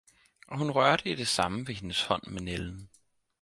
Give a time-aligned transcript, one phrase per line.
[0.47, 2.89] Og hun rørte i det samme ved hendes hånd med nælden